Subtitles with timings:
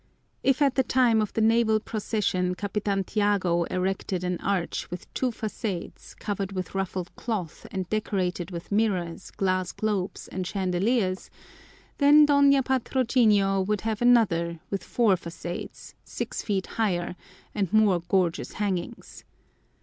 [0.41, 5.29] If at the time of the Naval procession Capitan Tiago erected an arch with two
[5.29, 11.29] façades, covered with ruffled cloth and decorated with mirrors, glass globes, and chandeliers,
[11.99, 17.15] then Doña Patrocinio would have another with four facades, six feet higher,
[17.53, 19.23] and more gorgeous hangings.